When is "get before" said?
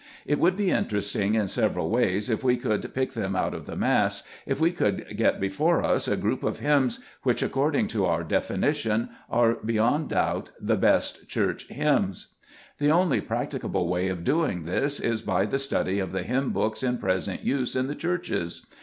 5.15-5.83